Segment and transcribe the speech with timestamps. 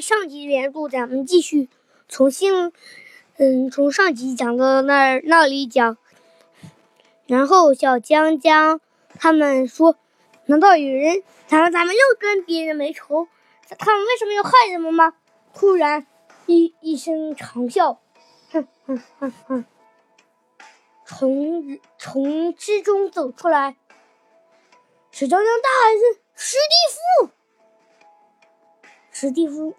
[0.00, 1.68] 上集原著，咱们继续
[2.08, 2.72] 从新，
[3.36, 5.96] 嗯，从上集讲到那儿那里讲。
[7.26, 8.80] 然后小江江
[9.18, 9.96] 他们说
[10.46, 13.28] ：“难道有人咱们咱们又跟别人没仇？
[13.78, 15.14] 他们为什么要害人们吗？”
[15.54, 16.06] 突然，
[16.46, 17.98] 一一声长啸，
[18.50, 19.64] 哼哼哼哼，
[21.04, 23.76] 从从之中走出来，
[25.10, 27.30] 小江江大喊一声：“史蒂夫！”
[29.12, 29.74] 史蒂夫，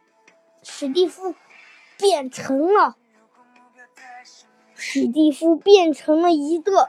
[0.64, 1.34] 史蒂夫
[1.98, 2.96] 变成了，
[4.76, 6.88] 史蒂夫变成了一个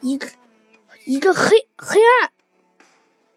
[0.00, 0.28] 一个
[1.04, 2.32] 一个黑黑暗。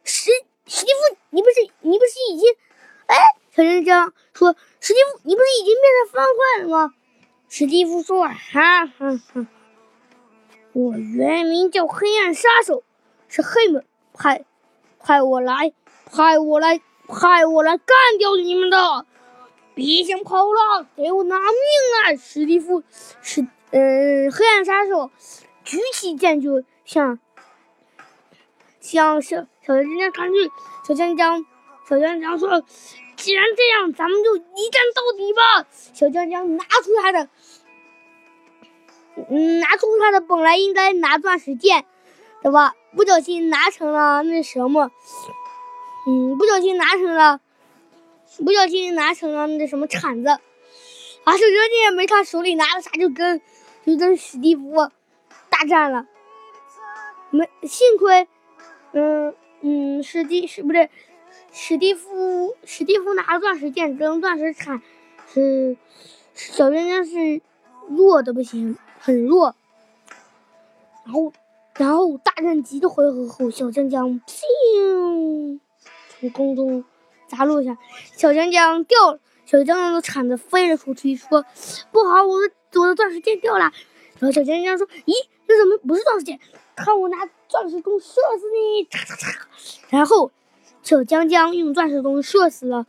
[0.03, 0.30] 史
[0.67, 2.48] 史蒂夫，你不是你不是已经？
[3.08, 3.16] 哎，
[3.55, 6.94] 小江江说：“史蒂夫，你不是已经变成方块了吗？”
[7.50, 9.47] 史蒂夫说：“哈哈哈，
[10.73, 12.84] 我原名叫黑暗杀手，
[13.27, 14.45] 是黑门派
[15.00, 15.73] 派我来，
[16.11, 17.88] 派我来。”派我来干
[18.20, 18.77] 掉你们的！
[19.79, 21.45] 别想跑了，给我拿命
[22.03, 22.16] 啊！
[22.22, 22.83] 史蒂夫，
[23.22, 25.09] 史，嗯，黑暗杀手
[25.63, 27.17] 举起剑就向
[28.81, 30.52] 向小小江江传去。
[30.86, 31.45] 小江江，
[31.88, 32.61] 小江江说
[33.16, 37.30] ：“既然这样，咱们就一战到底吧！”小江江拿出他的，
[39.30, 41.86] 嗯，拿出他的本来应该拿钻石剑，
[42.43, 42.73] 对吧？
[42.97, 44.91] 不小心拿成了那什么。
[46.05, 47.39] 嗯，不小心拿成了，
[48.38, 50.39] 不小心拿成了那什么铲子，啊，
[51.25, 53.41] 小江江也没看手里拿的啥，就跟
[53.86, 54.89] 就跟史蒂夫
[55.49, 56.08] 大战了，
[57.31, 58.27] 没幸亏，
[58.94, 60.89] 嗯嗯，史蒂是不是
[61.52, 64.81] 史蒂夫史蒂夫拿了钻石剑跟钻石铲，
[65.33, 65.75] 是
[66.33, 67.41] 小江江是
[67.89, 69.55] 弱的不行，很弱，
[71.03, 71.33] 然后
[71.75, 75.59] 然后大战几个回合后，小江江砰。
[76.19, 76.83] 从空中
[77.30, 77.77] 砸落下，
[78.17, 81.45] 小江江掉了，小江江的铲子飞了出去，说
[81.94, 83.71] ：“不好，我的我的钻石剑掉了。”
[84.19, 85.14] 然后小江江说：“咦，
[85.48, 86.39] 这怎么不是钻石剑？
[86.76, 87.17] 看我拿
[87.48, 89.36] 钻石弓射死你！”嚓嚓嚓，
[89.89, 90.31] 然后
[90.81, 92.86] 小江江用钻石弓射死了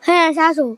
[0.00, 0.76] 黑暗杀手。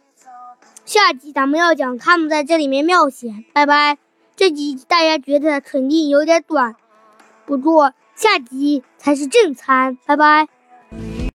[0.85, 3.97] 下集咱们要讲他们在这里面冒险，拜拜。
[4.37, 6.77] 这集大家觉得肯定有点短，
[7.47, 10.49] 不过下集才是正餐，拜拜。